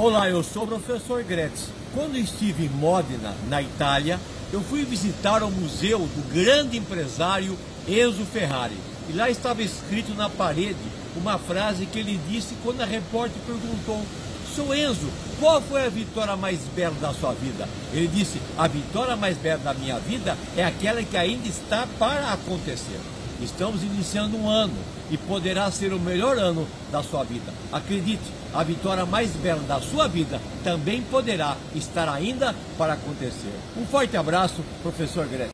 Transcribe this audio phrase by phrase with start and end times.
[0.00, 1.70] Olá, eu sou o professor Gretz.
[1.92, 4.20] Quando estive em Modena, na Itália,
[4.52, 7.58] eu fui visitar o museu do grande empresário
[7.88, 8.76] Enzo Ferrari.
[9.08, 10.78] E lá estava escrito na parede
[11.16, 14.00] uma frase que ele disse quando a repórter perguntou:
[14.54, 17.68] Seu Enzo, qual foi a vitória mais bela da sua vida?
[17.92, 22.34] Ele disse: A vitória mais bela da minha vida é aquela que ainda está para
[22.34, 23.00] acontecer.
[23.40, 24.74] Estamos iniciando um ano
[25.10, 27.52] e poderá ser o melhor ano da sua vida.
[27.72, 28.22] Acredite,
[28.52, 33.52] a vitória mais bela da sua vida também poderá estar ainda para acontecer.
[33.76, 35.46] Um forte abraço, professor Greg.